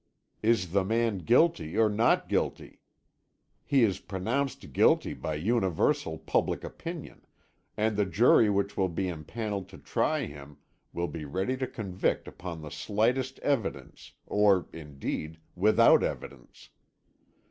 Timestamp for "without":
15.55-16.01